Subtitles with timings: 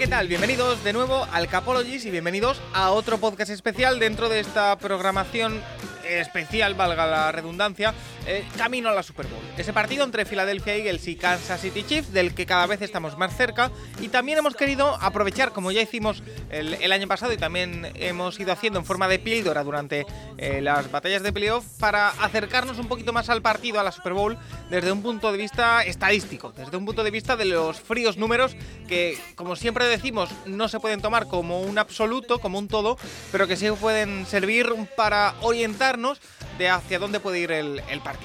[0.00, 0.28] ¿Qué tal?
[0.28, 5.60] Bienvenidos de nuevo al Capologist y bienvenidos a otro podcast especial dentro de esta programación
[6.08, 7.92] especial, valga la redundancia,
[8.32, 9.42] eh, camino a la Super Bowl.
[9.58, 13.36] Ese partido entre Philadelphia Eagles y Kansas City Chiefs, del que cada vez estamos más
[13.36, 18.38] cerca, y también hemos querido aprovechar, como ya hicimos el, año pasado y también hemos
[18.38, 20.06] ido haciendo en forma de píldora durante
[20.38, 24.12] eh, las batallas de playoff, para acercarnos un poquito más al partido, a la Super
[24.12, 24.38] Bowl,
[24.70, 28.54] desde un punto de vista estadístico, desde un punto de vista de los fríos números
[28.86, 32.96] que, como siempre decimos, no se pueden tomar como un absoluto, como un todo,
[33.32, 36.20] pero que sí pueden servir para orientarnos
[36.58, 38.19] de hacia dónde puede ir el partido.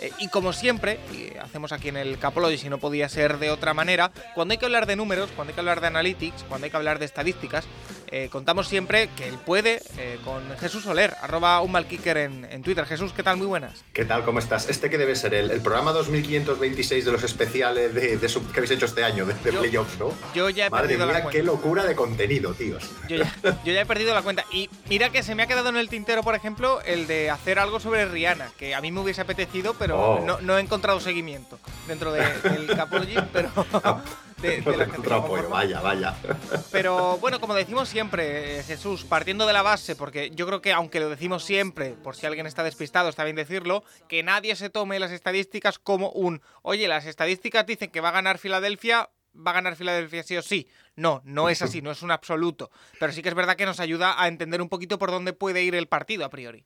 [0.00, 3.50] Eh, y como siempre, y hacemos aquí en el Capology, si no podía ser de
[3.50, 6.66] otra manera, cuando hay que hablar de números, cuando hay que hablar de analytics, cuando
[6.66, 7.66] hay que hablar de estadísticas,
[8.10, 12.62] eh, contamos siempre que él puede eh, con Jesús Soler, arroba un malkicker en, en
[12.62, 12.84] Twitter.
[12.86, 13.36] Jesús, ¿qué tal?
[13.36, 13.84] Muy buenas.
[13.92, 14.24] ¿Qué tal?
[14.24, 14.68] ¿Cómo estás?
[14.68, 15.34] ¿Este que debe ser?
[15.34, 19.26] ¿El, el programa 2526 de los especiales de, de sub- que habéis hecho este año,
[19.26, 20.12] de, de Yo- playoffs, no?
[20.34, 21.38] Yo ya he Madre perdido la mía, cuenta.
[21.38, 22.90] qué locura de contenido, tíos.
[23.08, 24.44] Yo ya, yo ya he perdido la cuenta.
[24.52, 27.58] Y mira que se me ha quedado en el tintero, por ejemplo, el de hacer
[27.58, 30.24] algo sobre Rihanna, que a mí me hubiese apetecido, pero Oh.
[30.24, 33.50] no, no he encontrado seguimiento dentro de- del Capology, pero
[34.42, 36.14] de, la tengo apoyo, vaya, vaya.
[36.72, 40.72] Pero bueno, como decimos siempre, eh, Jesús, partiendo de la base, porque yo creo que
[40.72, 44.70] aunque lo decimos siempre, por si alguien está despistado, está bien decirlo, que nadie se
[44.70, 49.50] tome las estadísticas como un, oye, las estadísticas dicen que va a ganar Filadelfia, va
[49.50, 50.68] a ganar Filadelfia sí o sí.
[50.94, 52.70] No, no es así, no es un absoluto.
[52.98, 55.62] Pero sí que es verdad que nos ayuda a entender un poquito por dónde puede
[55.62, 56.64] ir el partido a priori.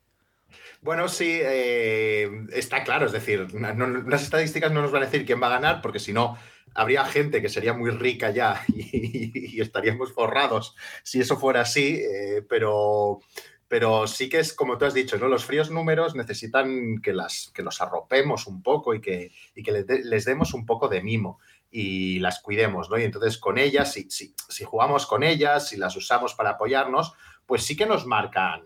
[0.81, 5.41] Bueno, sí, eh, está claro, es decir, las estadísticas no nos van a decir quién
[5.41, 6.37] va a ganar, porque si no,
[6.73, 12.43] habría gente que sería muy rica ya y, estaríamos forrados si eso fuera así, eh,
[12.47, 13.19] pero,
[13.67, 15.27] pero sí que es como tú has dicho, ¿no?
[15.27, 19.71] Los fríos números necesitan que, las, que los arropemos un poco y que, y que
[19.71, 21.39] les, de- les demos un poco de mimo
[21.71, 22.99] y las cuidemos, ¿no?
[22.99, 27.13] Y entonces con ellas, si, si, si jugamos con ellas, si las usamos para apoyarnos,
[27.45, 28.63] pues sí que nos marcan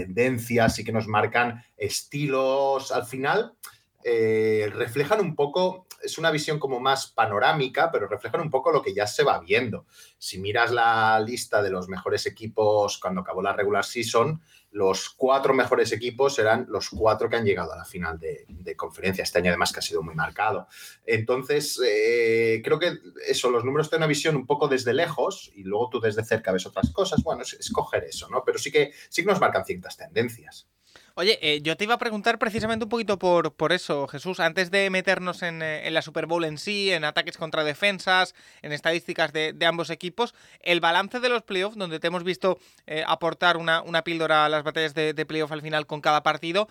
[0.00, 2.92] tendencias, sí que nos marcan estilos.
[2.92, 3.52] Al final,
[4.10, 8.80] eh, reflejan un poco, es una visión como más panorámica, pero reflejan un poco lo
[8.80, 9.84] que ya se va viendo.
[10.16, 15.52] Si miras la lista de los mejores equipos cuando acabó la regular season, los cuatro
[15.52, 19.24] mejores equipos eran los cuatro que han llegado a la final de, conferencia.
[19.24, 20.68] Este año además que ha sido muy marcado.
[21.04, 25.64] Entonces, eh, creo que eso, los números te una visión un poco desde lejos y
[25.64, 27.22] luego tú desde cerca ves otras cosas.
[27.22, 28.42] Bueno, es escoger eso, ¿no?
[28.44, 30.68] Pero sí que, sí que nos marcan ciertas tendencias.
[31.20, 34.70] Oye, eh, yo te iba a preguntar precisamente un poquito por, por eso, Jesús, antes
[34.70, 38.70] de meternos en, eh, en la Super Bowl en sí, en ataques contra defensas, en
[38.70, 43.02] estadísticas de, de ambos equipos, el balance de los playoffs, donde te hemos visto eh,
[43.04, 46.68] aportar una, una píldora a las batallas de, de playoff al final con cada partido,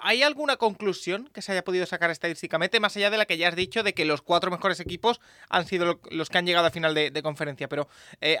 [0.00, 3.48] ¿hay alguna conclusión que se haya podido sacar estadísticamente, más allá de la que ya
[3.48, 6.68] has dicho, de que los cuatro mejores equipos han sido lo- los que han llegado
[6.68, 7.66] a final de, conferencia?
[7.68, 7.88] Pero,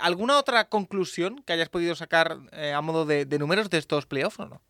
[0.00, 4.46] ¿alguna otra conclusión que hayas podido sacar a modo de números de estos playoffs o
[4.46, 4.62] no?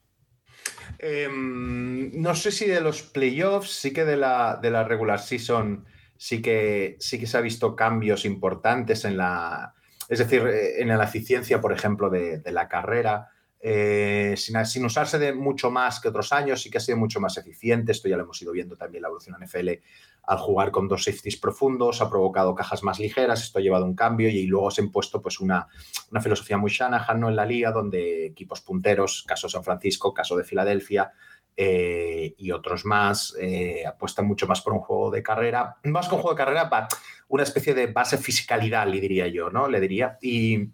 [0.99, 5.87] Eh, no sé si de los playoffs, sí que de la, de la regular season,
[6.17, 9.75] sí que, sí que se ha visto cambios importantes en la,
[10.09, 13.31] es decir, eh, en la eficiencia, por ejemplo, de, la carrera.
[13.63, 17.21] Eh, sin, sin usarse de mucho más que otros años, sí que ha sido mucho
[17.21, 17.93] más eficiente.
[17.93, 19.83] Esto ya lo hemos ido viendo también la evolución en NFL
[20.23, 23.95] al jugar con dos safeties profundos, ha provocado cajas más ligeras, esto ha llevado un
[23.95, 25.69] cambio y, luego se ha impuesto pues una,
[26.11, 27.29] una filosofía muy Shanahan ¿no?
[27.29, 31.13] en la liga, donde equipos punteros, caso San Francisco, caso de Filadelfia
[31.57, 36.15] eh, y otros más, eh, apuestan mucho más por un juego de carrera, más que
[36.15, 36.89] un juego de carrera, va,
[37.29, 39.69] una especie de base fisicalidad, le diría yo, ¿no?
[39.69, 40.17] Le diría.
[40.23, 40.71] Y,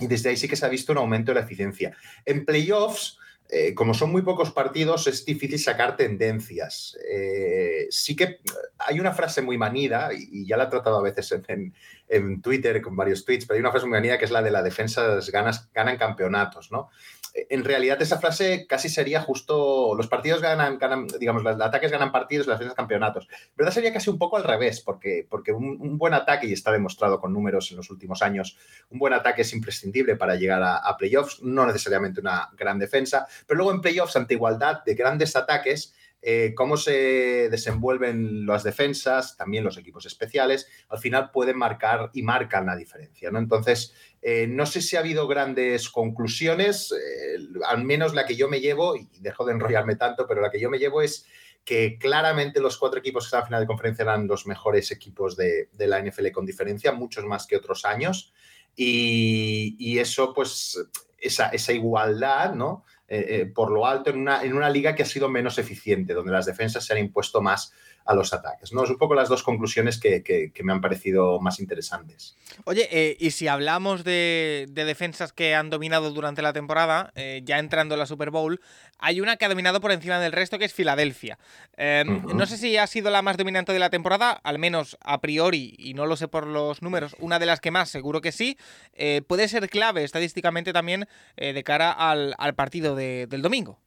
[0.00, 1.94] y desde ahí sí que se ha visto un aumento de la eficiencia.
[2.24, 3.18] En playoffs,
[3.54, 6.96] eh, como son muy pocos partidos, es difícil sacar tendencias.
[7.06, 8.38] Eh, sí que
[8.78, 12.96] hay una frase muy manida, y, ya la he tratado a veces en, Twitter con
[12.96, 15.70] varios tweets, pero hay una frase muy manida que es la de las defensas ganas,
[15.74, 16.88] ganan campeonatos, ¿no?
[17.34, 22.12] En realidad esa frase casi sería justo, los partidos ganan, ganan digamos, los ataques ganan
[22.12, 23.28] partidos, las defensas campeonatos.
[23.56, 23.72] ¿Verdad?
[23.72, 27.32] Sería casi un poco al revés, porque, porque un, buen ataque, y está demostrado con
[27.32, 28.58] números en los últimos años,
[28.90, 33.58] un buen ataque es imprescindible para llegar a, playoffs, no necesariamente una gran defensa, pero
[33.58, 35.94] luego en playoffs, ante igualdad de grandes ataques,
[36.24, 42.22] eh, cómo se desenvuelven las defensas, también los equipos especiales, al final pueden marcar y
[42.22, 43.32] marcan la diferencia.
[43.32, 43.40] ¿no?
[43.40, 43.92] Entonces,
[44.22, 48.60] eh, no sé si ha habido grandes conclusiones, eh, al menos la que yo me
[48.60, 51.26] llevo, y dejo de enrollarme tanto, pero la que yo me llevo es
[51.64, 55.36] que claramente los cuatro equipos que están a final de conferencia eran los mejores equipos
[55.36, 58.32] de, la NFL con diferencia, muchos más que otros años.
[58.76, 60.78] Y, eso, pues,
[61.18, 62.84] esa, esa igualdad, ¿no?
[63.14, 66.32] Eh, por lo alto en una, en una liga que ha sido menos eficiente, donde
[66.32, 68.72] las defensas se han impuesto más a los ataques.
[68.72, 68.84] ¿no?
[68.84, 72.36] Es un poco las dos conclusiones que, me han parecido más interesantes.
[72.64, 77.58] Oye, eh, y si hablamos de, defensas que han dominado durante la temporada, eh, ya
[77.58, 78.60] entrando en la Super Bowl,
[78.98, 81.38] hay una que ha dominado por encima del resto, que es Filadelfia.
[81.76, 85.20] Em, no sé si ha sido la más dominante de la temporada, al menos a
[85.20, 88.32] priori, y no lo sé por los números, una de las que más, seguro que
[88.32, 88.56] sí.
[88.92, 93.80] Eh, puede ser clave estadísticamente también de cara al, partido del domingo.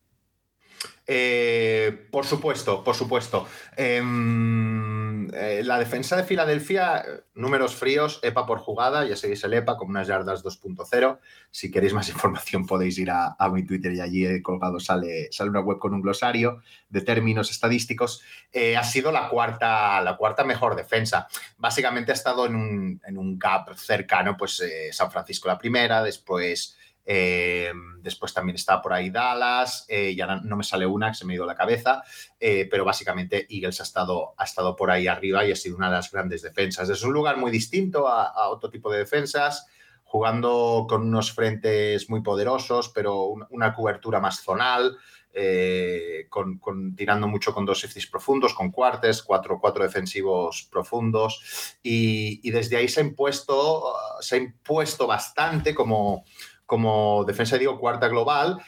[1.07, 3.47] Eh, por supuesto, por supuesto.
[3.75, 7.05] Em, eh, la defensa de Filadelfia,
[7.35, 11.19] números fríos, EPA por jugada, ya seguís el EPA como unas yardas 2.0.
[11.51, 15.51] Si queréis más información podéis ir a, mi Twitter y allí he colgado sale, sale
[15.51, 18.23] una web con un glosario de términos estadísticos.
[18.51, 21.27] Eh, ha sido la cuarta, la cuarta mejor defensa.
[21.57, 26.77] Básicamente ha estado en un, en un gap cercano, pues San Francisco la primera, después...
[27.05, 27.71] Eh,
[28.01, 31.33] después también está por ahí Dallas, eh, ya no, me sale una que se me
[31.33, 32.03] ha ido la cabeza,
[32.39, 35.89] eh, pero básicamente Eagles ha estado, ha estado por ahí arriba y ha sido una
[35.89, 36.89] de las grandes defensas.
[36.89, 39.67] Es un lugar muy distinto a, otro tipo de defensas,
[40.03, 44.97] jugando con unos frentes muy poderosos, pero una cobertura más zonal.
[46.29, 52.51] con, tirando mucho con dos safeties profundos, con cuartes, cuatro, cuatro defensivos profundos, y, y,
[52.51, 56.23] desde ahí se ha impuesto, se ha impuesto bastante como,
[56.65, 58.59] como defensa, digo, cuarta global,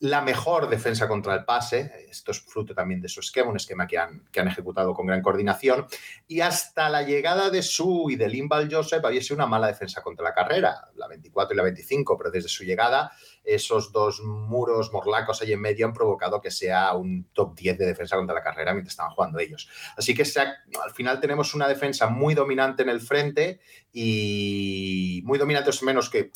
[0.00, 2.06] la mejor defensa contra el pase.
[2.10, 5.06] Esto es fruto también de su esquema, un esquema que han, que han ejecutado con
[5.06, 5.86] gran coordinación.
[6.26, 10.02] Y hasta la llegada de Su y de Limbal Joseph había sido una mala defensa
[10.02, 13.12] contra la carrera, la 24 y la 25, pero desde su llegada
[13.44, 17.86] esos dos muros morlacos ahí en medio han provocado que sea un top 10 de
[17.86, 19.68] defensa contra la carrera mientras estaban jugando ellos.
[19.96, 23.60] Así que al final tenemos una defensa muy dominante en el frente
[23.92, 26.30] y muy dominante menos que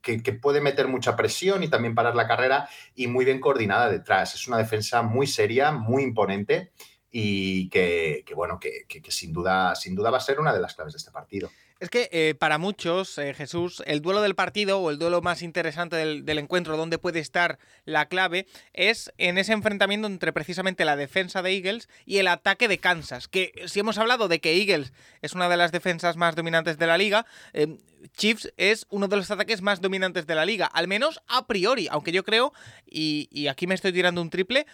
[0.00, 4.34] que, puede meter mucha presión y también parar la carrera y muy bien coordinada detrás.
[4.34, 6.72] Es una defensa muy seria, muy imponente
[7.10, 10.94] y que, bueno, que, sin, duda, sin duda va a ser una de las claves
[10.94, 11.50] de este partido.
[11.80, 15.42] Es que eh, para muchos, eh, Jesús, el duelo del partido o el duelo más
[15.42, 20.96] interesante del, encuentro, donde puede estar la clave, es en ese enfrentamiento entre precisamente la
[20.96, 23.28] defensa de Eagles y el ataque de Kansas.
[23.28, 26.86] Que si hemos hablado de que Eagles es una de las defensas más dominantes de
[26.86, 27.76] la liga, eh,
[28.16, 31.88] Chiefs es uno de los ataques más dominantes de la liga, al menos a priori,
[31.90, 32.52] aunque yo creo,
[32.86, 34.66] y, aquí me estoy tirando un triple,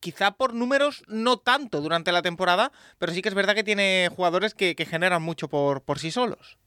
[0.00, 4.08] quizá por números no tanto durante la temporada, pero sí que es verdad que tiene
[4.14, 6.58] jugadores que, generan mucho por, por sí solos.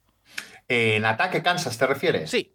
[0.68, 2.30] ¿En ataque Kansas te refieres?
[2.30, 2.54] Sí.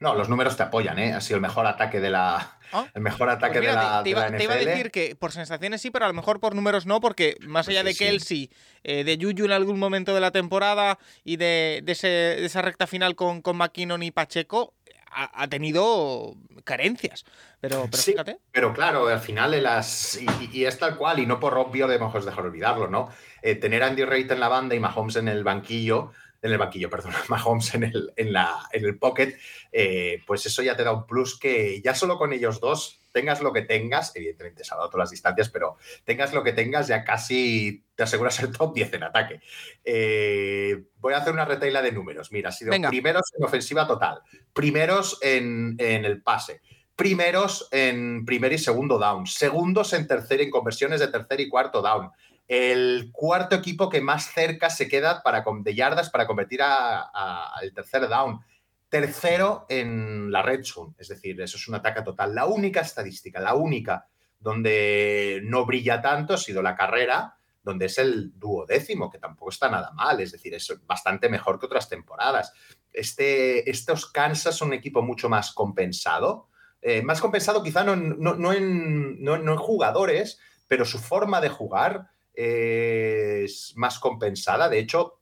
[0.00, 1.12] No, los números te apoyan, ¿eh?
[1.12, 2.86] Ha sido el mejor ataque de la, ah.
[2.94, 6.04] el mejor ataque pues de, la, te, iba, a decir que por sensaciones sí, pero
[6.04, 8.50] a lo mejor por números no, porque más allá de Kelsey,
[8.82, 13.42] eh, de Juju en algún momento de la temporada y de, esa recta final con,
[13.42, 14.74] con McKinnon y Pacheco,
[15.14, 16.34] ha, tenido
[16.64, 17.24] carencias.
[17.60, 18.38] Pero, pero fíjate.
[18.52, 20.18] Pero claro, al final las.
[20.52, 23.10] Y, es tal cual, y no por obvio debemos dejar olvidarlo, ¿no?
[23.42, 26.12] Eh, tener a Andy Reid en la banda y Mahomes en el banquillo
[26.44, 29.34] en el banquillo, perdón, Mahomes en el, en la, en el pocket,
[29.72, 33.40] eh, pues eso ya te da un plus que ya solo con ellos dos, tengas
[33.40, 36.86] lo que tengas, evidentemente se ha dado todas las distancias, pero tengas lo que tengas,
[36.86, 39.40] ya casi te aseguras el top 10 en ataque.
[39.84, 42.30] Eh, voy a hacer una retaila de números.
[42.30, 44.20] Mira, ha sido primeros en ofensiva total,
[44.52, 46.60] primeros en, en el pase,
[46.94, 51.80] primeros en primer y segundo down, segundos en tercer en conversiones de tercer y cuarto
[51.80, 52.10] down,
[52.46, 58.08] el cuarto equipo que más cerca se queda para, de yardas para convertir al tercer
[58.08, 58.40] down.
[58.88, 62.34] Tercero en la red zone, es decir, eso es un ataque total.
[62.34, 64.06] La única estadística, la única
[64.38, 69.70] donde no brilla tanto ha sido la carrera, donde es el duodécimo, que tampoco está
[69.70, 72.52] nada mal, es decir, es bastante mejor que otras temporadas.
[72.92, 76.50] Este, estos Kansas son un equipo mucho más compensado,
[76.82, 82.10] eh, más compensado quizá no, no, en, no, en, jugadores, pero su forma de jugar
[82.34, 84.68] es más compensada.
[84.68, 85.20] De hecho,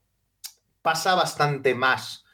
[0.83, 2.25] pasa bastante más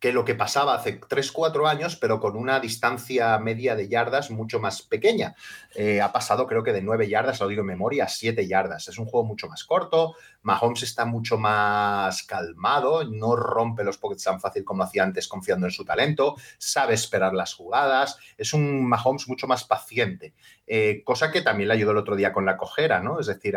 [0.00, 4.60] que lo que pasaba hace 3-4 años, pero con una distancia media de yardas mucho
[4.60, 5.34] más pequeña.
[5.74, 8.88] Eh, ha pasado creo que de 9 yardas, lo digo en memoria, a 7 yardas.
[8.88, 14.24] Es un juego mucho más corto, Mahomes está mucho más calmado, no rompe los pockets
[14.24, 18.88] tan fácil como hacía antes confiando en su talento, sabe esperar las jugadas, es un
[18.88, 20.34] Mahomes mucho más paciente,
[20.66, 23.20] eh, cosa que también le ayudó el otro día con la cojera, ¿no?
[23.20, 23.56] Es decir,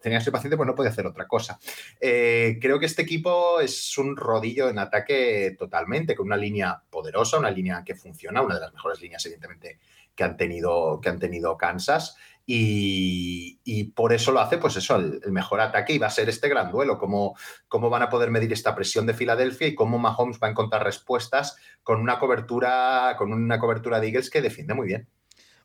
[0.00, 1.58] tenía que ser paciente pues no podía hacer otra cosa.
[2.00, 7.38] Eh, creo que este equipo es un rodillo en ataque totalmente, con una línea poderosa,
[7.38, 9.80] una línea que funciona, una de las mejores líneas, evidentemente,
[10.14, 12.16] que han tenido, que han tenido Kansas.
[12.46, 16.48] Y, por eso lo hace, pues eso, el, mejor ataque y va a ser este
[16.48, 17.36] gran duelo, cómo,
[17.68, 20.84] cómo van a poder medir esta presión de Filadelfia y cómo Mahomes va a encontrar
[20.84, 25.08] respuestas con una cobertura, con una cobertura de Eagles que defiende muy bien.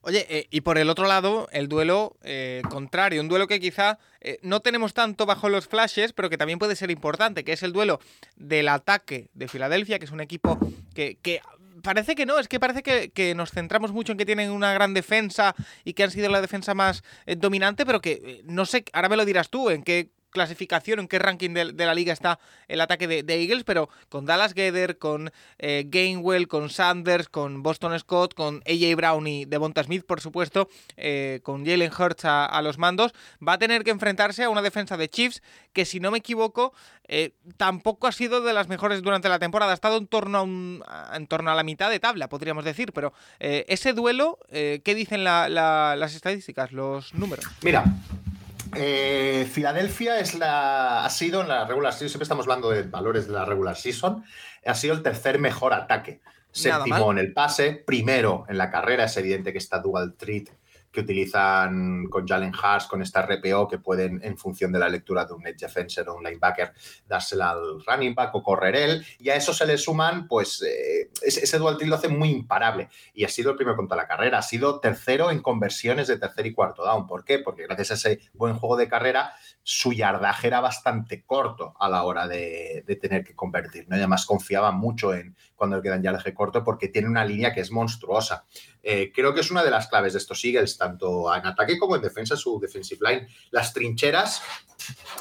[0.01, 4.00] Oye, eh, y por el otro lado, el duelo eh, contrario, un duelo que quizá
[4.22, 7.63] eh, no tenemos tanto bajo los flashes, pero que también puede ser importante, que es
[7.63, 8.00] el duelo
[8.36, 10.60] del ataque de Filadelfia, que es un equipo
[10.94, 11.42] que,
[11.84, 14.94] parece que no, es que parece que, nos centramos mucho en que tienen una gran
[14.94, 17.04] defensa y que han sido la defensa más
[17.38, 21.19] dominante, pero que no sé, ahora me lo dirás tú, en qué clasificación, en qué
[21.19, 25.86] ranking de, la liga está el ataque de, Eagles, pero con Dallas Gether, con eh,
[25.88, 31.39] Gainwell, con Sanders, con Boston Scott, con AJ Brown y Devonta Smith, por supuesto, eh,
[31.43, 33.13] con Jalen Hurts a, los mandos,
[33.46, 35.41] va a tener que enfrentarse a una defensa de Chiefs
[35.74, 36.74] que, si no me equivoco,
[37.07, 39.72] eh, tampoco ha sido de las mejores durante la temporada.
[39.72, 40.46] Ha estado en torno
[40.88, 45.24] a, en torno a la mitad de tabla, podríamos decir, pero ese duelo, ¿qué dicen
[45.24, 47.46] las estadísticas, los números?
[47.62, 47.86] Mira,
[48.77, 53.27] eh, Filadelfia es la, ha sido en la regular season, siempre estamos hablando de valores
[53.27, 54.24] de la regular season,
[54.65, 56.22] ha sido el tercer mejor ataque.
[56.51, 60.50] Séptimo en el pase, primero en la carrera, es evidente que está dual treat
[60.98, 65.25] que utilizan con Jalen Haas, con esta RPO, que pueden, en función de la lectura
[65.25, 66.74] de un edge defender o un linebacker,
[67.08, 69.06] dársela al running back o correr él.
[69.20, 72.89] Y a eso se le suman, pues, eh, ese, dual tilt lo hace muy imparable.
[73.13, 74.39] Y ha sido el primero contra la carrera.
[74.39, 77.06] Ha sido tercero en conversiones de tercer y cuarto down.
[77.06, 77.38] ¿Por qué?
[77.38, 82.04] Porque gracias a ese buen juego de carrera, su yardaje era bastante corto a la
[82.06, 83.86] hora de, tener que convertir.
[83.88, 83.96] ¿no?
[83.96, 87.62] Y además confiaba mucho en cuando le quedan yardaje corto porque tiene una línea que
[87.62, 88.46] es monstruosa.
[88.89, 91.98] Eh, creo que es una de las claves de estos Eagles, tanto en ataque como
[91.98, 93.27] en defensa, su defensive line.
[93.51, 94.41] Las trincheras,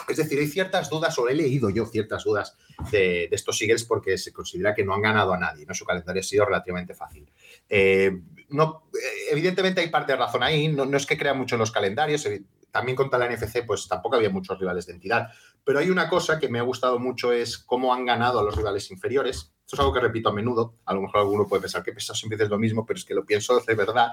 [0.08, 2.56] es decir, hay ciertas dudas, o he leído yo ciertas dudas
[2.92, 5.74] de, estos Eagles porque se considera que no han ganado a nadie, ¿no?
[5.74, 7.28] su calendario ha sido relativamente fácil.
[7.68, 8.16] Eh,
[8.50, 11.58] no, eh, evidentemente hay parte de razón ahí, no, no es que crea mucho en
[11.58, 12.24] los calendarios,
[12.70, 15.28] también contra la NFC, pues tampoco había muchos rivales de entidad.
[15.66, 18.54] Pero hay una cosa que me ha gustado mucho, es cómo han ganado a los
[18.54, 19.52] rivales inferiores.
[19.64, 20.76] Esto es algo que repito a menudo.
[20.84, 23.14] A lo mejor alguno puede pensar que pesado siempre es lo mismo, pero es que
[23.14, 24.12] lo pienso de verdad.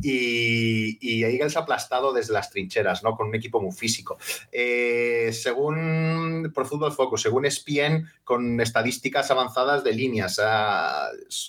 [0.00, 3.16] Y, y Eagles aplastado desde las trincheras, ¿no?
[3.16, 4.16] Con un equipo muy físico.
[4.52, 10.40] Eh, según Pro Football Focus, según ESPN, con estadísticas avanzadas de líneas,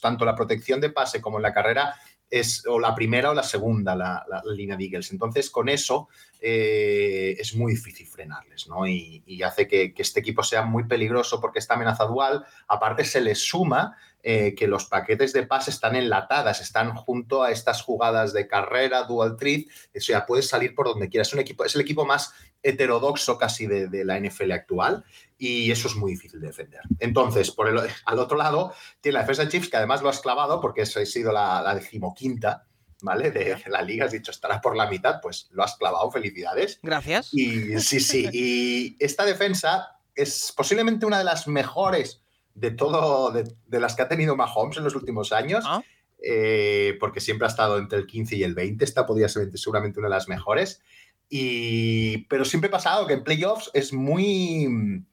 [0.01, 1.93] tanto la protección de pase como en la carrera
[2.29, 5.11] es o la primera o la segunda la, línea de Eagles.
[5.11, 6.07] Entonces, con eso
[6.41, 8.87] eh, es muy difícil frenarles, ¿no?
[8.87, 12.45] Y, hace que, este equipo sea muy peligroso porque esta amenaza dual.
[12.67, 17.51] Aparte, se le suma eh, que los paquetes de pase están enlatadas, están junto a
[17.51, 19.67] estas jugadas de carrera, dual treat.
[19.95, 21.27] O sea, puedes salir por donde quieras.
[21.27, 25.03] Es, un equipo, es el equipo más heterodoxo casi de, la NFL actual
[25.37, 26.81] y eso es muy difícil de defender.
[26.99, 30.21] Entonces, por el, al otro lado, tiene la defensa de Chiefs que además lo has
[30.21, 32.65] clavado porque eso ha sido la, decimoquinta.
[33.05, 33.31] ¿Vale?
[33.31, 36.79] De la liga, has dicho, estará por la mitad, pues lo has clavado, felicidades.
[36.81, 37.33] Gracias.
[37.33, 42.21] Y sí, sí, y esta defensa es posiblemente una de las mejores
[42.55, 45.65] de todo, de, las que ha tenido Mahomes en los últimos años.
[45.67, 45.83] Ah.
[46.25, 48.85] Eh, porque siempre ha estado entre el 15 y el 20.
[48.85, 50.81] Esta podría ser seguramente una de las mejores.
[51.29, 55.03] Y, pero siempre ha pasado que en playoffs es muy,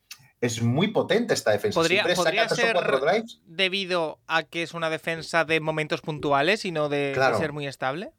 [0.40, 1.78] es muy potente esta defensa.
[1.78, 2.04] Podría,
[2.48, 2.76] ser
[3.46, 8.12] debido a que es una defensa de momentos puntuales y no de, ser muy estable.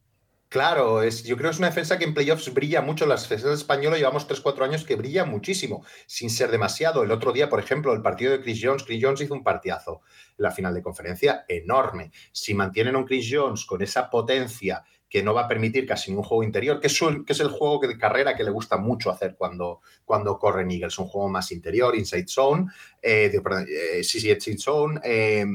[0.52, 3.06] Claro, es, yo creo que es una defensa que en playoffs brilla mucho.
[3.06, 7.04] Las defensas españolas llevamos 3-4 años que brilla muchísimo, sin ser demasiado.
[7.04, 10.02] El otro día, por ejemplo, el partido de Chris Jones, Chris Jones hizo un partidazo
[10.38, 12.12] en la final de conferencia enorme.
[12.34, 16.10] Si mantienen a un Chris Jones con esa potencia que no va a permitir casi
[16.10, 19.12] ningún juego interior, que es, que es el juego de carrera que le gusta mucho
[19.12, 25.02] hacer cuando, cuando corren Eagles, un juego más interior, inside zone, eh, eh inside zone,
[25.04, 25.46] eh,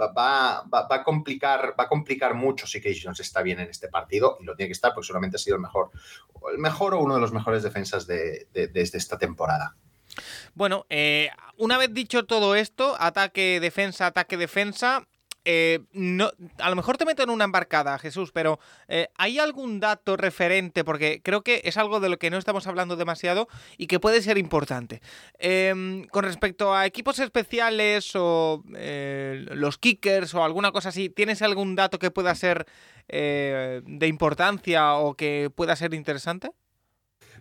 [0.00, 4.38] va, a complicar, va a complicar mucho si Casey Jones está bien en este partido
[4.40, 5.90] y lo tiene que estar porque solamente ha sido el mejor,
[6.50, 9.76] el mejor o uno de los mejores defensas de, desde esta temporada.
[10.54, 11.28] Bueno, eh,
[11.58, 15.06] una vez dicho todo esto, ataque, defensa, ataque, defensa,
[15.44, 19.80] eh, no, a lo mejor te meto en una embarcada, Jesús, pero eh, ¿hay algún
[19.80, 20.84] dato referente?
[20.84, 24.22] Porque creo que es algo de lo que no estamos hablando demasiado y que puede
[24.22, 25.02] ser importante.
[25.38, 31.42] Em, con respecto a equipos especiales o eh, los kickers o alguna cosa así, ¿tienes
[31.42, 32.66] algún dato que pueda ser
[33.08, 36.52] de importancia o que pueda ser interesante?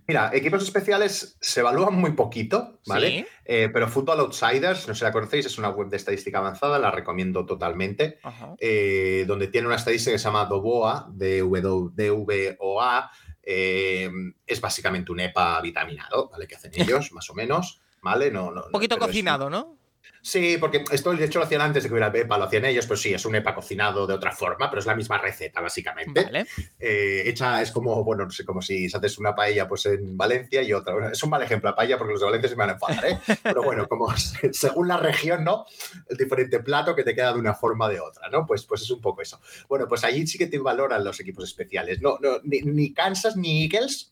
[0.08, 3.27] Mira, equipos especiales se evalúan muy poquito, ¿vale?
[3.46, 6.79] Eh, pero Football Outsiders, no sé si la conocéis, es una web de estadística avanzada,
[6.79, 8.20] la recomiendo totalmente,
[8.58, 13.12] eh, donde tiene una estadística que se llama DOVOA, DVOA,
[13.43, 14.12] eh,
[14.46, 16.48] es básicamente un EPA vitaminado, ¿vale?
[16.48, 18.31] Que hacen ellos, más o menos, ¿vale?
[18.31, 19.77] No, no, un poquito cocinado, ¿no?
[20.22, 22.86] Sí, porque esto de hecho lo hacían antes de que hubiera EPA, lo hacían ellos,
[22.86, 26.24] pero sí, es un EPA cocinado de otra forma, pero es la misma receta, básicamente.
[26.24, 26.46] Vale.
[26.80, 30.62] Eh, hecha es como, bueno, no sé, como si haces una paella pues en Valencia
[30.62, 31.12] y otra.
[31.12, 33.06] es un mal ejemplo la paella porque los de Valencia se me van a enfadar,
[33.06, 33.18] ¿eh?
[33.44, 34.13] Pero bueno, como
[34.51, 35.65] según la región, ¿no?
[36.08, 38.46] El diferente plato que te queda de una forma de otra, ¿no?
[38.46, 39.39] Pues, pues es un poco eso.
[39.68, 42.01] Bueno, pues allí sí que te valoran los equipos especiales.
[42.01, 44.12] No, no ni, ni Kansas ni Eagles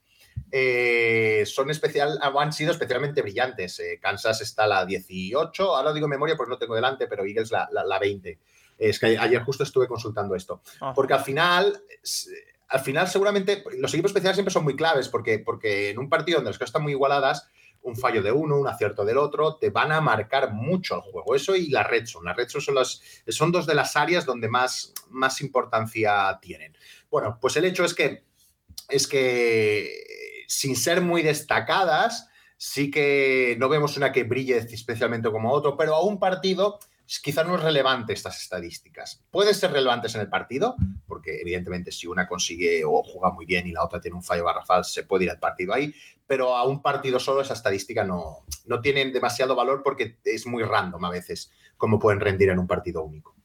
[0.51, 3.79] eh, son especial, han sido especialmente brillantes.
[3.79, 7.69] Eh, Kansas está la 18, ahora digo memoria pues no tengo delante, pero Eagles la,
[7.71, 8.39] la, 20.
[8.77, 10.61] Es que ayer justo estuve consultando esto.
[10.95, 11.83] Porque al final,
[12.69, 16.37] al final seguramente los equipos especiales siempre son muy claves porque, porque en un partido
[16.37, 17.47] donde las cosas están muy igualadas,
[17.81, 21.35] un fallo de uno, un acierto del otro, te van a marcar mucho el juego.
[21.35, 22.25] Eso y la red son.
[22.25, 26.75] Las red son, las, son dos de las áreas donde más, más importancia tienen.
[27.09, 28.23] Bueno, pues el hecho es que
[28.89, 29.93] es que
[30.49, 32.27] sin ser muy destacadas,
[32.57, 36.79] sí que no vemos una que brille especialmente como otro, pero a un partido
[37.23, 39.23] quizá no es relevante estas estadísticas.
[39.29, 40.75] Pueden ser relevantes en el partido,
[41.07, 44.45] porque evidentemente si una consigue o juega muy bien y la otra tiene un fallo
[44.45, 45.93] garrafal, se puede ir al partido ahí,
[46.25, 50.63] pero a un partido solo esa estadística no, no tiene demasiado valor porque es muy
[50.63, 53.35] random a veces cómo pueden rendir en un partido único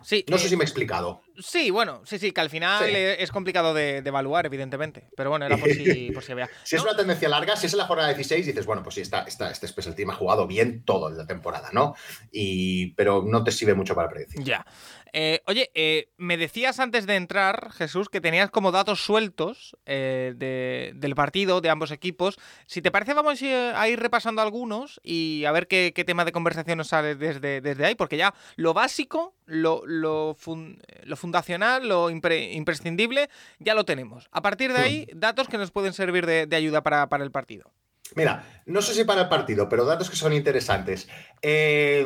[0.00, 1.22] no sé eh, si me he explicado.
[1.38, 5.08] Sí, bueno, sí, sí, que al final es complicado de, evaluar, evidentemente.
[5.16, 6.48] Pero bueno, era por si, por si vea.
[6.64, 9.02] si es una tendencia larga, si es en la jornada 16, dices, bueno, pues sí,
[9.02, 11.94] está, está, este Special Team ha jugado bien todo la temporada, ¿no?
[12.32, 14.42] Y, pero no te sirve mucho para predecir.
[14.42, 14.64] Ya.
[15.12, 20.92] Eh, oye, eh, me decías antes de entrar, Jesús, que tenías como datos sueltos eh,
[20.94, 22.38] del partido de ambos equipos.
[22.66, 26.78] Si te parece, vamos a ir repasando algunos y a ver qué, tema de conversación
[26.78, 33.74] nos sale desde, desde ahí, porque ya lo básico, lo, lo, fundacional, lo imprescindible, ya
[33.74, 34.28] lo tenemos.
[34.32, 37.70] A partir de ahí, datos que nos pueden servir de, ayuda para, para el partido.
[38.16, 41.08] Mira, no sé si para el partido, pero datos que son interesantes.
[41.42, 42.04] Eh,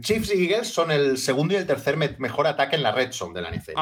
[0.00, 3.34] Chiefs y Eagles son el segundo y el tercer mejor ataque en la red zone
[3.34, 3.72] de la NFL.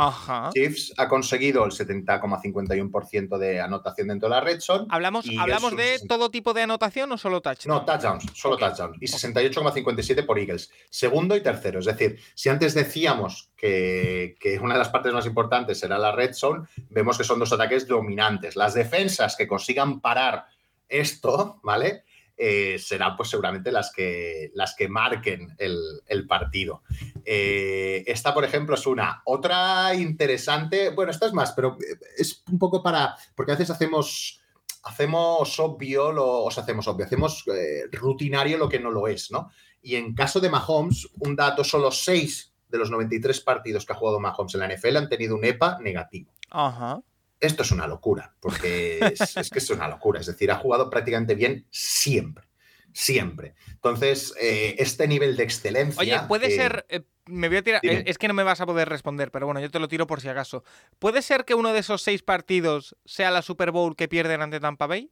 [0.53, 4.87] Chiefs ha conseguido el 70,51% de anotación dentro de la red zone.
[4.91, 7.67] ¿Hablamos, ¿hablamos de todo tipo de anotación o solo touchdowns?
[7.67, 8.97] No, touchdowns, solo touchdowns.
[9.01, 10.71] Y 68,57 por Eagles.
[10.91, 11.81] Segundo y tercero.
[11.81, 16.13] Es decir, si antes decíamos que, que, una de las partes más importantes era la
[16.13, 18.57] red zone, vemos que son dos ataques dominantes.
[18.57, 20.47] Las defensas que consigan parar
[20.89, 22.05] esto, ¿vale?
[22.37, 26.83] Eh, serán pues seguramente las que, las que marquen el, partido.
[27.25, 29.23] Eh, esta, por ejemplo, es una.
[29.25, 31.79] Otra interesante, bueno, esta es más, pero
[32.17, 34.41] es un poco para, porque a veces hacemos,
[34.83, 39.51] hacemos obvio, lo, hacemos obvio, hacemos eh, rutinario lo que no lo es, ¿no?
[39.81, 43.97] Y en caso de Mahomes, un dato, solo 6 de los 93 partidos que ha
[43.97, 46.33] jugado Mahomes en la NFL han tenido un EPA negativo.
[46.51, 47.01] Ajá
[47.47, 50.21] esto es una locura, porque es, que es una locura.
[50.21, 52.47] Es decir, ha jugado prácticamente bien siempre.
[52.93, 53.55] Siempre.
[53.71, 56.01] Entonces, eh, este nivel de excelencia.
[56.01, 56.87] Oye, puede ser.
[56.89, 57.81] Eh, me voy a tirar.
[57.83, 60.21] Es que no me vas a poder responder, pero bueno, yo te lo tiro por
[60.21, 60.63] si acaso.
[61.01, 64.61] ¿Puede ser que uno de esos seis partidos sea la Super Bowl que pierden ante
[64.61, 65.11] Tampa Bay?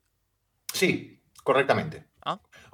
[0.72, 2.04] Sí, correctamente.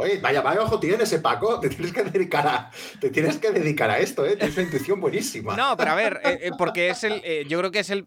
[0.01, 1.59] Oye, vaya, vaya ojo tienes, ese Paco.
[1.61, 4.37] Te tienes que dedicar a, te tienes que dedicar a esto, ¿eh?
[4.37, 5.57] Tienes una intuición buenísima.
[5.57, 7.21] No, pero a ver, eh, eh, porque es el.
[7.49, 8.07] yo creo que es el.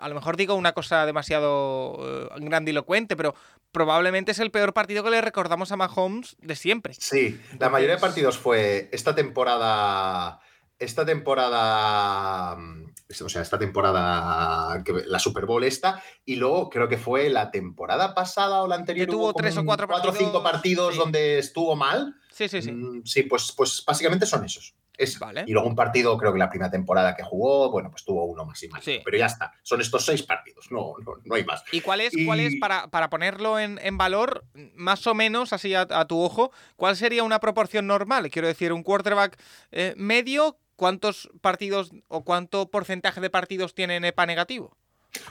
[0.00, 3.36] a lo mejor digo una cosa demasiado grandilocuente, pero
[3.70, 6.94] probablemente es el peor partido que le recordamos a Mahomes de siempre.
[6.94, 10.40] Sí, la mayoría de partidos fue esta temporada.
[10.80, 12.58] Esta temporada
[13.20, 18.14] o sea, esta temporada, la Super Bowl esta, y luego creo que fue la temporada
[18.14, 19.06] pasada o la anterior.
[19.06, 22.16] Que tuvo tres o cuatro, cuatro o cinco partidos donde estuvo mal.
[22.30, 22.72] Sí, sí, sí.
[22.72, 24.74] Mm, sí, pues, pues básicamente son esos.
[25.18, 25.44] Vale.
[25.46, 28.44] Y luego un partido, creo que la primera temporada que jugó, bueno, pues tuvo uno
[28.44, 28.84] más y más.
[28.84, 30.94] Pero ya está, son estos seis partidos, no,
[31.24, 31.64] no, hay más.
[31.72, 34.44] ¿Y cuál es, cuál es para, para ponerlo en, valor,
[34.74, 38.30] más o menos, así a, tu ojo, cuál sería una proporción normal?
[38.30, 39.38] Quiero decir, un quarterback
[39.70, 44.76] eh, medio ¿cuántos partidos o cuánto porcentaje de partidos tienen EPA negativo?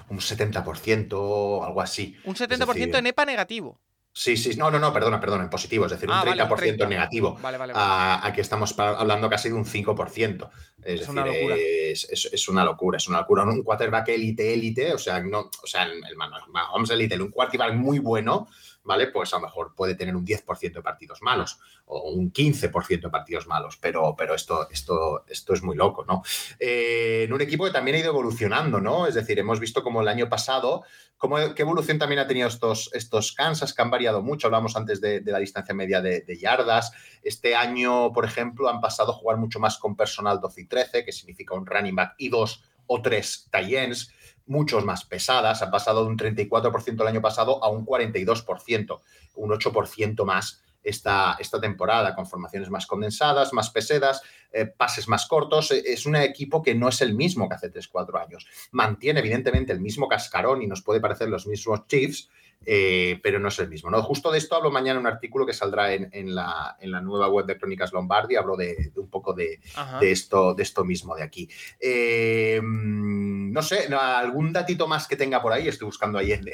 [0.08, 2.16] Un 70%, algo así.
[2.24, 3.78] Un 70% en EPA negativo.
[4.14, 6.52] Sí, sí, no, no, no, perdona, perdona, en positivo, es decir, un Ah, vale, 30%
[6.54, 6.88] un 30.
[6.88, 7.38] negativo.
[7.42, 7.86] Vale, vale, vale.
[7.86, 10.50] A- aquí estamos hablando casi de un 5%.
[10.84, 11.56] Es, Es decir, una locura.
[11.58, 13.44] Es, es- es una locura, es una locura.
[13.44, 17.74] Un quarterback élite, élite, o sea, no, o sea, el, el Mahomes élite, un quarterback
[17.74, 18.48] muy bueno,
[18.84, 19.08] ¿vale?
[19.08, 23.10] Pues a lo mejor puede tener un 10% de partidos malos o un 15% de
[23.10, 26.24] partidos malos, pero, pero esto, esto, esto es muy loco, ¿no?
[26.60, 29.08] Eh, en un equipo que también ha ido evolucionando, ¿no?
[29.08, 30.84] Es decir, hemos visto como el año pasado,
[31.18, 34.48] cómo, qué evolución también ha tenido estos, estos Kansas, que han variado mucho.
[34.48, 36.92] Hablamos antes de, la distancia media de, yardas.
[37.22, 41.06] Este año, por ejemplo, han pasado a jugar mucho más con personal 12 y 13,
[41.06, 44.14] que significa un running back y dos o tres tight ends,
[44.46, 45.62] muchos más pesadas.
[45.62, 49.02] Han pasado de un 34% el año pasado a un 42%,
[49.36, 55.28] un 8% más esta, esta temporada, con formaciones más condensadas, más pesedas, eh, pases más
[55.28, 55.72] cortos.
[55.72, 58.48] Eh, Es un equipo que no es el mismo que hace 3-4 años.
[58.72, 62.30] Mantiene, evidentemente, el mismo cascarón y nos puede parecer los mismos Chiefs,
[62.66, 63.90] eh, pero no es el mismo.
[63.90, 64.02] ¿no?
[64.04, 67.02] Justo de esto hablo mañana en un artículo que saldrá en, en la, en la
[67.02, 68.36] nueva web de Crónicas Lombardi.
[68.36, 69.60] Hablo de, de un poco de,
[70.00, 71.50] de esto, de esto mismo de aquí.
[71.80, 75.68] Eh, mm, no sé, algún datito más que tenga por ahí.
[75.68, 76.46] Estoy buscando ahí en,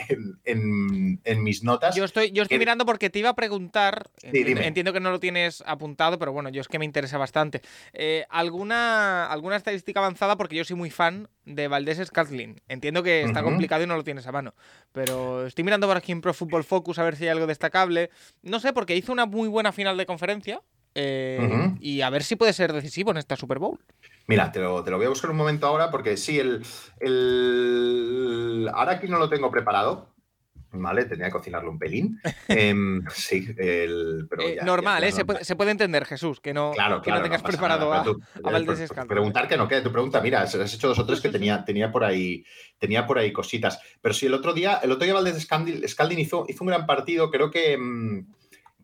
[1.24, 1.96] en- mis notas.
[1.96, 4.10] Yo estoy, yo estoy ¿Qué- mirando porque te iba a preguntar.
[4.22, 7.62] entiendo, que no lo tienes apuntado, pero bueno, yo es que me interesa bastante.
[7.94, 10.38] Eh, ¿alguna, ¿Alguna estadística avanzada?
[10.38, 12.62] Porque yo soy muy fan de Valdés Scatlin.
[12.68, 14.54] Entiendo que está complicado y no lo tienes a mano.
[14.92, 18.10] Pero estoy mirando por aquí en Pro Football Focus a ver si hay algo destacable.
[18.42, 20.62] No sé, porque hizo una muy buena final de conferencia.
[20.96, 21.74] eh.
[21.80, 23.80] Y a ver si puede ser decisivo en esta Super Bowl.
[24.28, 26.64] Mira, te lo, te lo voy a buscar un momento ahora porque sí, el,
[27.00, 28.70] el...
[28.74, 30.10] ahora aquí no lo tengo preparado.
[30.82, 32.20] Vale, tenía que cocinarlo un pelín.
[33.14, 34.28] Sí, el...
[34.30, 35.12] pero Eh, normal, ya- ¿eh?
[35.12, 37.20] Se puede, se puede entender, Jesús, que no, Claro, que claro.
[37.20, 39.08] no tengas preparado nada, a, pero tú- a Valdés Scantling.
[39.08, 39.82] Preguntar que no quede.
[39.82, 42.44] Tu pregunta, mira, has hecho dos o tres que tenía, tenía, por ahí,
[42.78, 43.80] tenía por ahí cositas.
[44.02, 47.30] Pero sí, el otro día, el otro día Valdés Scalding hizo, hizo un gran partido.
[47.32, 48.34] Creo que, mm,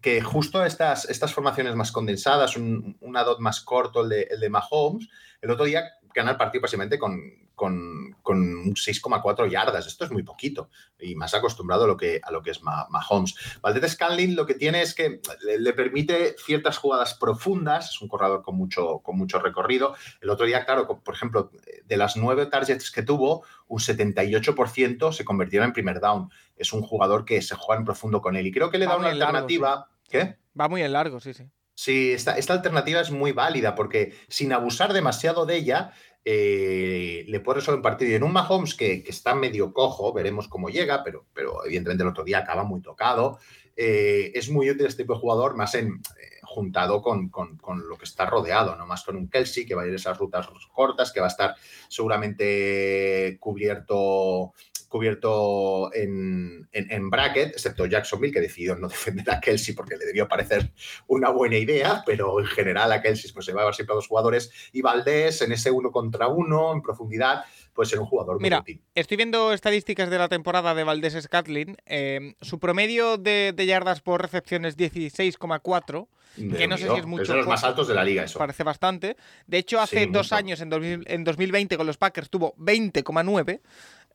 [0.01, 4.39] que justo estas, estas formaciones más condensadas, un, una dot más corto, el de, el
[4.39, 5.07] de Mahomes,
[5.41, 7.19] el otro día gana el partido básicamente con,
[7.55, 9.85] con, con un 6,4 yardas.
[9.87, 12.87] Esto es muy poquito y más acostumbrado a lo que, a lo que es Ma-
[12.89, 13.35] Mahomes.
[13.61, 18.07] Valdez Scanlin lo que tiene es que le, le permite ciertas jugadas profundas, es un
[18.07, 19.95] corredor con mucho, con mucho recorrido.
[20.21, 21.51] El otro día, claro, por ejemplo,
[21.85, 26.29] de las nueve targets que tuvo, un 78% se convirtieron en primer down.
[26.55, 28.93] Es un jugador que se juega en profundo con él y creo que le Va
[28.93, 29.89] da una largo, alternativa.
[30.09, 30.37] ¿Qué?
[30.59, 31.49] Va muy en largo, sí, sí.
[31.75, 35.91] Sí, esta, esta alternativa es muy válida porque sin abusar demasiado de ella,
[36.25, 38.11] eh, le puede resolver un partido.
[38.11, 42.03] Y en un Mahomes que, que está medio cojo, veremos cómo llega, pero, pero evidentemente
[42.03, 43.39] el otro día acaba muy tocado.
[43.75, 47.87] eh, es muy útil este tipo de jugador, más en eh, juntado con, con- con
[47.89, 50.47] lo que está rodeado, no más con un Kelsey que va a ir esas rutas
[50.71, 51.55] cortas, que va a estar
[51.89, 54.53] seguramente cubierto
[54.93, 60.05] cubierto en, en- en bracket, excepto Jacksonville, que decidió no defender a Kelsey porque le
[60.05, 60.71] debió parecer
[61.07, 63.95] una buena idea, pero en general a Kelsey pues, se va a llevar siempre a
[63.95, 64.51] dos jugadores.
[64.71, 68.59] Y Valdés en ese uno contra uno, en profundidad, puede ser un jugador muy Mira,
[68.59, 68.81] útil.
[68.95, 71.75] Estoy viendo estadísticas de la temporada de Valdés Scatlin.
[71.85, 76.07] eh, su promedio de, de yardas por recepción es 16,4.
[76.35, 78.39] que no sé si es mucho Es de los más altos de la liga, eso.
[78.39, 79.17] Parece bastante.
[79.47, 80.35] De hecho, hace Sí, dos mucho.
[80.35, 83.59] años, en, 2000 en 2020, con los Packers tuvo 20,9.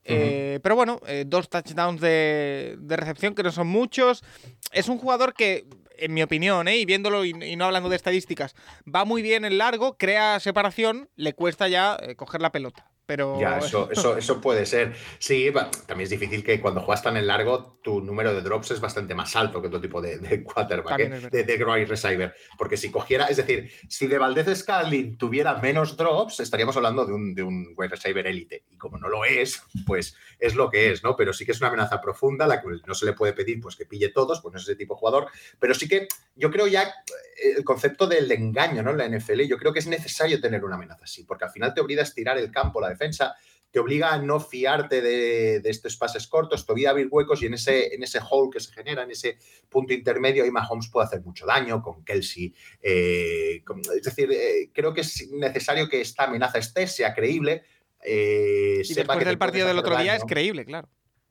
[0.09, 4.25] Eh, pero bueno, eh, dos touchdowns de, recepción que no son muchos.
[4.73, 5.66] Es un jugador que,
[5.99, 8.55] en mi opinión, eh, y viéndolo y, y no hablando de estadísticas,
[8.92, 12.90] va muy bien en largo, crea separación, le cuesta ya eh, coger la pelota.
[13.09, 14.92] Pero Ya, eso, eso, eso puede ser.
[15.18, 15.51] Sí,
[15.87, 19.14] también es difícil que cuando juegas tan en largo, tu número de drops es bastante
[19.14, 21.29] más alto que otro tipo de, de quarterback, ¿eh?
[21.31, 22.35] de, de wide receiver.
[22.59, 27.14] Porque si cogiera, es decir, si de Valdez Scarlin tuviera menos drops, estaríamos hablando de
[27.14, 28.64] un, de un wide receiver élite.
[28.68, 31.16] Y como no lo es, pues es lo que es, ¿no?
[31.16, 33.75] Pero sí que es una amenaza profunda, la que no se le puede pedir pues
[33.75, 35.29] que pille todos, pues no es ese tipo de jugador.
[35.59, 38.90] Pero sí que yo creo ya eh, el concepto del engaño, ¿no?
[38.90, 41.73] En la NFL, yo creo que es necesario tener una amenaza así, porque al final
[41.73, 43.34] te obliga a estirar el campo, la defensa,
[43.70, 47.42] te obliga a no fiarte de, de estos pases cortos, te obliga a abrir huecos
[47.42, 49.37] y en ese, en ese hole que se genera, en ese
[49.68, 52.54] punto intermedio, ahí Mahomes puede hacer mucho daño con Kelsey.
[52.82, 57.62] eh, con- es decir, eh, creo que es necesario que esta amenaza esté, sea creíble.
[58.02, 60.88] eh, y sepa después que te del partido del otro día es creíble, claro.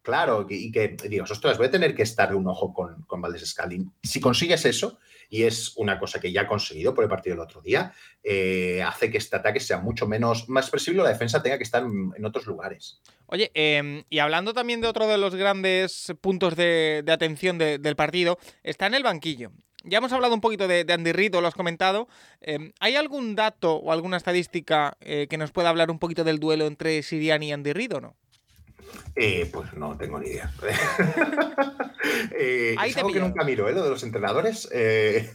[0.08, 3.46] Claro, y que digas, ostras, voy a tener que estar un ojo con, con Valdés
[3.46, 3.92] Scalding.
[4.02, 7.44] Si consigues eso, y es una cosa que ya ha conseguido por el partido del
[7.44, 7.92] otro día,
[8.24, 11.84] eh, hace que este ataque sea mucho menos, más expresible, la defensa tenga que estar
[11.84, 13.02] en, otros lugares.
[13.26, 17.98] Oye, em, y hablando también de otro de los grandes puntos de, atención de- del
[17.98, 19.52] partido, está en el banquillo.
[19.84, 22.08] Ya hemos hablado un poquito de, de Andy Reid, o lo has comentado.
[22.40, 26.40] Em, ¿Hay algún dato o alguna estadística eh, que nos pueda hablar un poquito del
[26.40, 28.16] duelo entre Siriani y Andy Reid o no?
[29.16, 30.54] Eh, pues no tengo ni idea.
[32.38, 33.74] eh, Ahí es te algo que nunca miro, ¿eh?
[33.74, 34.70] Lo de los entrenadores.
[34.72, 35.30] Eh,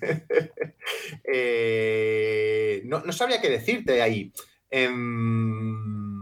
[1.24, 4.32] eh, no, no sabría qué decirte ahí.
[4.70, 6.21] Em,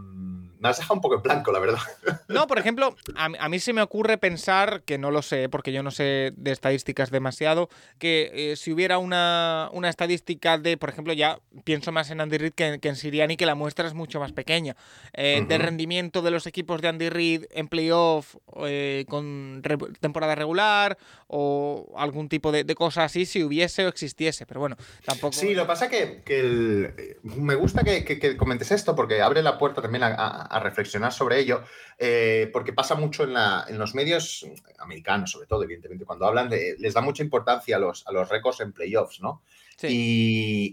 [0.60, 1.78] me has dejado un poco en blanco, la verdad.
[2.30, 5.48] No, por ejemplo, a, mí- a mí se me ocurre pensar, que no lo sé,
[5.48, 7.68] porque yo no sé de estadísticas demasiado,
[7.98, 12.38] que eh, si hubiera una, una estadística de, por ejemplo, ya pienso más en Andy
[12.38, 14.76] Reid que, que en Siriani, que la muestra es mucho más pequeña,
[15.12, 20.36] eh, de rendimiento de los equipos de Andy Reid en playoff eh, con re- temporada
[20.36, 25.32] regular o algún tipo de, de cosa así, si hubiese o existiese, pero bueno, tampoco...
[25.32, 29.20] Sí, lo que pasa que, que el- me gusta que, que- que comentes esto porque
[29.20, 31.62] abre la puerta también a, a- a reflexionar sobre ello,
[31.98, 34.46] eh, porque pasa mucho en, la- en los medios
[34.78, 38.28] americanos, sobre todo, evidentemente, cuando hablan, de, les da mucha importancia a los, a los
[38.28, 39.42] récords en playoffs, ¿no?
[39.76, 39.86] Sí.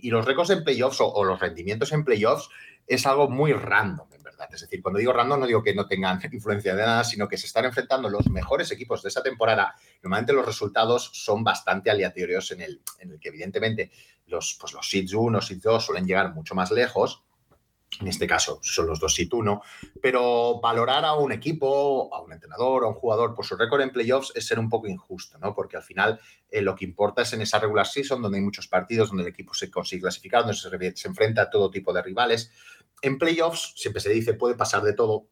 [0.02, 2.50] Y, y los récords en playoffs o, o los rendimientos en playoffs
[2.86, 4.48] es algo muy random, en verdad.
[4.54, 7.38] Es decir, cuando digo random no digo que no tengan influencia de nada, sino que
[7.38, 9.76] se están enfrentando los mejores equipos de esa temporada.
[10.02, 13.92] Normalmente los resultados son bastante aleatorios en el, en el que evidentemente
[14.28, 17.24] los, pues los seeds 1, seeds 2 suelen llegar mucho más lejos.
[18.00, 19.62] En este caso son los dos seed 1,
[20.02, 23.92] pero valorar a un equipo, a un entrenador, a un jugador por su récord en
[23.92, 25.56] playoffs es ser un poco injusto, ¿no?
[25.56, 26.20] Porque al final
[26.50, 29.30] eh, lo que importa es en esa regular season, donde hay muchos partidos, donde el
[29.30, 32.52] equipo se consigue clasificar, donde se, se enfrenta a todo tipo de rivales.
[33.02, 35.28] En playoffs, siempre se dice, puede pasar de todo.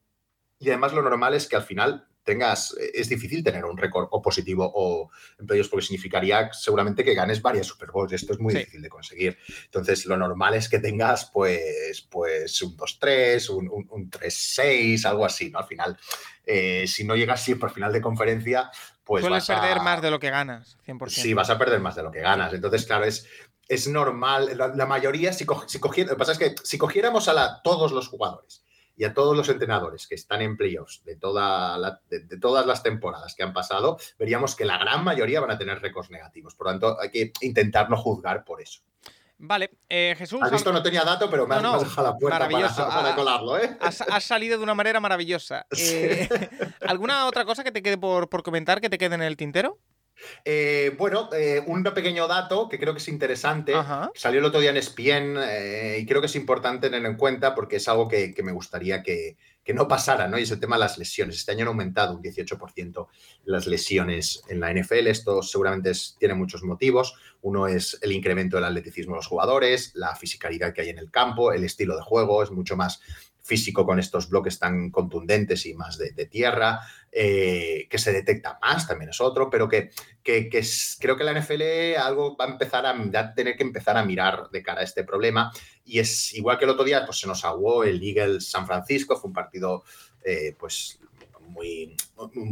[0.58, 4.08] Y además lo normal es que al final tengas, eh, es difícil tener un récord
[4.12, 5.10] o positivo o
[5.40, 8.60] en playoffs porque significaría seguramente que ganes varias Super Bowls y esto es muy Sí.
[8.60, 9.38] difícil de conseguir.
[9.66, 15.26] Entonces lo normal es que tengas pues, pues un 2-3, un, un, un 3-6, algo
[15.26, 15.60] así, ¿no?
[15.60, 15.98] Al final,
[16.46, 18.70] eh, si no llegas siempre al final de conferencia,
[19.04, 21.10] pues Sueles vas a- perder más de lo que ganas, 100%.
[21.22, 22.52] Sí, vas a perder más de lo que ganas.
[22.54, 23.28] Entonces, claro, es,
[23.68, 24.58] es normal.
[24.58, 27.34] La, la mayoría, si, co- si cogiera- lo que pasa es que si cogiéramos a
[27.34, 28.65] la- todos los jugadores
[28.98, 32.66] y a todos los entrenadores que están en playoffs de, toda la- de, de todas
[32.66, 36.56] las temporadas que han pasado, veríamos que la gran mayoría van a tener récords negativos.
[36.56, 38.82] Por lo tanto, hay que intentar no juzgar por eso.
[39.38, 40.40] Vale, eh, Jesús.
[40.42, 43.60] Has visto, no tenía dato, pero me has, No, dejado la puerta para, para colarlo,
[43.60, 43.78] ¿eh?
[43.82, 45.68] Has, has salido de una manera maravillosa.
[45.78, 46.30] Eh,
[46.88, 49.78] ¿Alguna otra cosa que te quede por, por comentar que te quede en el tintero?
[50.44, 53.74] Eh, bueno, eh, un pequeño dato que creo que es interesante.
[54.16, 57.54] Salió el otro día en ESPN eh, y creo que es importante tenerlo en cuenta
[57.56, 60.38] porque es algo que, que me gustaría que, que no pasara, ¿no?
[60.38, 61.36] Y es el tema de las lesiones.
[61.38, 63.08] Este año han aumentado un 18%
[63.46, 65.08] las lesiones en la NFL.
[65.08, 67.16] Esto seguramente es- tiene muchos motivos.
[67.42, 71.12] Uno es el incremento del atleticismo de los jugadores, la fisicalidad que hay en el
[71.12, 73.02] campo, el estilo de juego es mucho más
[73.46, 76.80] físico con estos bloques tan contundentes y más de, tierra,
[77.12, 79.92] eh, que se detecta más, también es otro, pero que,
[80.24, 80.50] que,
[81.00, 84.64] creo que la NFL algo va a empezar a tener que empezar a mirar de
[84.64, 85.52] cara a este problema.
[85.84, 89.16] Y es igual que el otro día, pues se nos aguó el Eagles San Francisco,
[89.16, 89.84] fue un partido,
[90.24, 91.00] eh, pues
[91.42, 91.96] muy,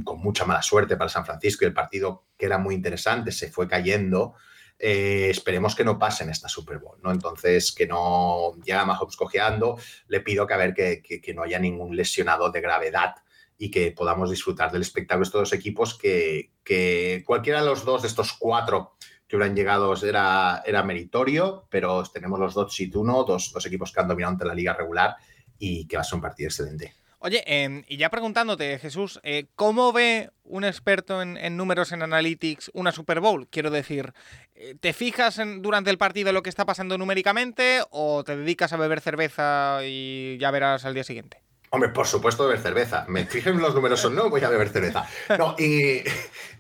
[0.03, 3.49] con mucha mala suerte para San Francisco y el partido que era muy interesante se
[3.49, 4.36] fue cayendo.
[4.85, 7.09] Eh, esperemos que no pase en esta Super Bowl, ¿no?
[7.11, 9.77] Entonces, que no ya Mahomes cojeando,
[10.09, 13.15] le pido que a ver que, que- no haya ningún lesionado de gravedad
[13.57, 17.85] y que podamos disfrutar del espectáculo de estos dos equipos que, que cualquiera de los
[17.85, 22.93] dos de estos cuatro que hubieran llegado era, era meritorio, pero tenemos los dos sit
[22.97, 25.15] uno, dos, dos equipos que han dominado ante la liga regular
[25.57, 26.93] y que va a ser un partido excelente.
[27.25, 32.69] Oye, em, y ya preguntándote, Jesús, eh, ¿cómo ve un experto en, números en analytics
[32.73, 33.47] una Super Bowl?
[33.47, 34.13] Quiero decir,
[34.55, 38.77] eh, ¿te fijas durante el partido lo que está pasando numéricamente o te dedicas a
[38.77, 41.41] beber cerveza y ya verás al día siguiente?
[41.69, 43.05] Hombre, por supuesto beber cerveza.
[43.07, 45.07] Me fijen los números o no, voy a beber cerveza.
[45.39, 46.03] No, y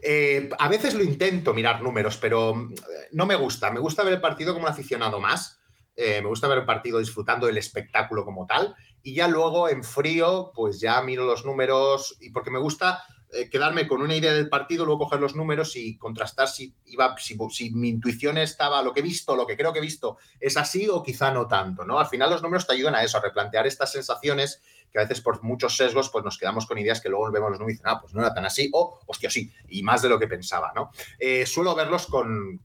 [0.01, 2.69] eh, a veces lo intento mirar números, pero
[3.11, 3.69] no me gusta.
[3.69, 5.59] Me gusta ver el partido como un aficionado más.
[5.95, 8.75] Eh, me gusta ver el partido disfrutando del espectáculo como tal.
[9.01, 13.03] Y ya luego en frío, pues ya miro los números y porque me gusta
[13.33, 17.15] eh, quedarme con una idea del partido, luego coger los números y contrastar si, iba,
[17.17, 20.55] si, mi intuición estaba, lo que he visto, lo que creo que he visto, es
[20.55, 21.99] así o quizá no tanto, ¿no?
[21.99, 25.21] Al final los números te ayudan a eso, a replantear estas sensaciones que a veces
[25.21, 27.91] por muchos sesgos pues nos quedamos con ideas que luego vemos los números y dicen,
[27.91, 30.71] ah, pues no era tan así, o hostia, sí, y más de lo que pensaba,
[30.75, 30.91] ¿no?
[31.17, 32.61] Eh, suelo verlos con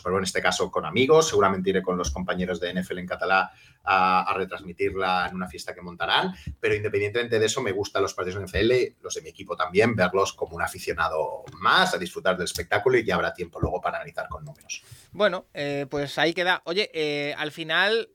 [0.00, 3.06] Super Bowl en este caso con amigos, seguramente iré con los compañeros de NFL en
[3.06, 3.52] catalá
[3.84, 8.40] a, retransmitirla en una fiesta que montarán, pero independientemente de eso me gustan los partidos
[8.40, 12.44] de NFL, los de mi equipo también, verlos como un aficionado más, a disfrutar del
[12.44, 14.82] espectáculo y ya habrá tiempo luego para analizar con números.
[15.12, 16.62] Bueno, eh, pues ahí queda.
[16.64, 18.08] Oye, eh, al final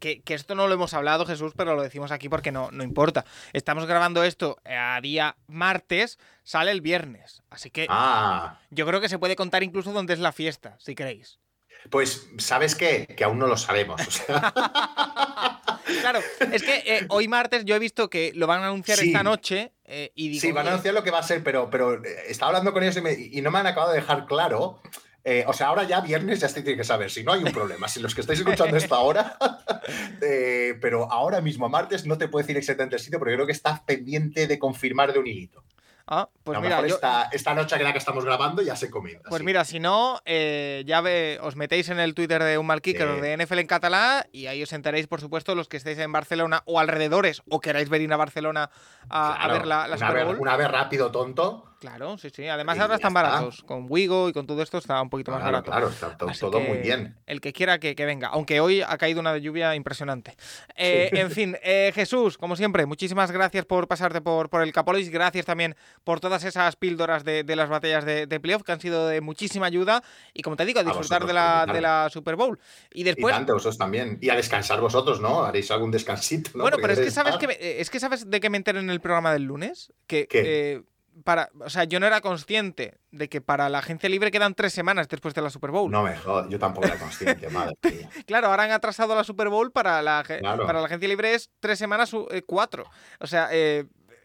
[0.00, 2.82] que, que, esto no lo hemos hablado, Jesús, pero lo decimos aquí porque no, no
[2.84, 3.24] importa.
[3.52, 7.42] Estamos grabando esto a día martes, sale el viernes.
[7.50, 8.58] Así que ah.
[8.70, 11.38] yo creo que se puede contar incluso dónde es la fiesta, si queréis.
[11.90, 13.06] Pues, ¿sabes qué?
[13.16, 14.00] Que aún no lo sabemos.
[14.06, 14.52] O sea...
[16.00, 16.20] Claro,
[16.52, 19.08] es que eh, hoy martes yo he visto que lo van a anunciar Sí.
[19.08, 21.42] esta noche eh, y digo, Sí, van a "Oye, anunciar lo que va a ser,
[21.42, 23.98] pero, pero eh, estaba hablando con ellos y, me- y no me han acabado de
[24.00, 24.80] dejar claro.
[25.24, 27.52] Eh, o sea, ahora ya viernes ya se tiene que saber, si no hay un
[27.52, 27.86] problema.
[27.88, 29.36] Si los que estáis escuchando esto ahora,
[30.20, 33.52] eh, pero ahora mismo, martes, no te puedo decir exactamente el sitio porque creo que
[33.52, 35.62] estás pendiente de confirmar de un hilito.
[36.08, 38.60] Ah, pues a lo mira, mejor yo- esta, esta noche que la que estamos grabando
[38.60, 39.28] ya se comenta.
[39.28, 39.46] Pues sí.
[39.46, 43.06] mira, si no, eh, ya ve, os metéis en el Twitter de un mal kicker
[43.06, 43.18] Sí.
[43.18, 46.10] o de NFL en catalán y ahí os enteréis, por supuesto, los que estéis en
[46.10, 48.70] Barcelona o alrededores o queráis venir a Barcelona
[49.08, 50.40] a, ver la, la Super Bowl.
[50.40, 51.71] una vez rápido, tonto.
[51.82, 52.46] Claro, sí, sí.
[52.46, 53.22] Además Y ahora están está.
[53.22, 53.62] baratos.
[53.64, 55.72] Con Wigo y con todo esto está un poquito más barato.
[55.72, 57.16] claro, está todo muy bien.
[57.26, 58.28] El que quiera que, que venga.
[58.28, 60.36] Aunque hoy ha caído una lluvia impresionante.
[60.76, 65.10] Eh, En fin, eh, Jesús, como siempre, muchísimas gracias por pasarte por, por el Capolis.
[65.10, 68.80] Gracias también por todas esas píldoras de, de las batallas de, de playoff que han
[68.80, 70.04] sido de muchísima ayuda.
[70.32, 72.60] Y como te digo, a disfrutar de vosotros, la, de la Super Bowl.
[72.94, 73.34] Y Y después.
[73.34, 74.18] tanto, vosotros también.
[74.20, 75.42] Y a descansar vosotros, ¿no?
[75.42, 76.62] Haréis algún descansito, ¿no?
[76.62, 78.56] Bueno, Porque pero es que sabes que me- eh, es que sabes de qué me
[78.58, 80.42] enteré en el programa del lunes, que ¿Qué?
[80.76, 80.82] eh,
[81.24, 84.72] para, o sea, yo no era consciente de que para la agencia libre quedan tres
[84.72, 85.90] semanas después de la Super Bowl.
[85.90, 88.08] No me jodas, yo tampoco era consciente, madre mía.
[88.26, 90.66] Claro, ahora han atrasado la Super Bowl para la, Claro.
[90.66, 92.84] para la agencia libre es tres semanas, eh, cuatro.
[93.20, 93.84] O sea, eh,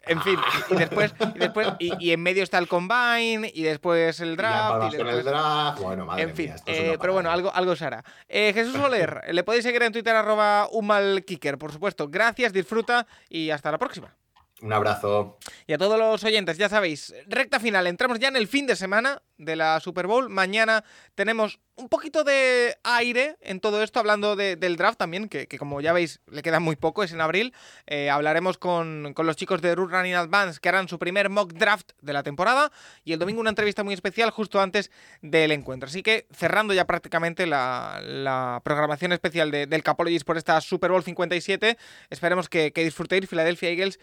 [0.10, 4.22] en fin, y después, y, después y, y en medio está el combine, y después
[4.22, 5.26] el Y draft, y empalmas con el después...
[5.26, 5.80] draft.
[5.82, 8.06] Bueno, madre En fin, mía, esto eh, pero bueno, algo, algo se hará.
[8.30, 12.08] Eh, Jesús Soler, le podéis seguir en Twitter arroba unmalkicker, por supuesto.
[12.08, 14.16] Gracias, disfruta y hasta la próxima.
[14.62, 15.38] Un abrazo.
[15.68, 18.76] Y a todos los oyentes, ya sabéis, recta final, entramos ya en el fin de
[18.76, 20.30] semana de la Super Bowl.
[20.30, 25.48] Mañana tenemos un poquito de aire en todo esto, hablando de- del draft también, que,
[25.48, 27.54] que como ya veis le queda muy poco, es en abril.
[27.86, 31.54] Eh, hablaremos con, con los chicos de Root Running Advance que harán su primer mock
[31.54, 32.72] draft de la temporada.
[33.04, 34.90] Y el domingo una entrevista muy especial justo antes
[35.22, 35.88] del encuentro.
[35.88, 41.04] Así que cerrando ya prácticamente la, programación especial de- del Capologist por esta Super Bowl
[41.04, 41.78] 57.
[42.10, 44.00] Esperemos que, que disfrutéis Philadelphia Eagles,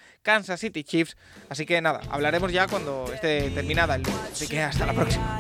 [0.56, 1.16] City Chiefs.
[1.48, 4.02] Así que nada, hablaremos ya cuando esté terminada el.
[4.32, 5.38] Así que hasta la próxima.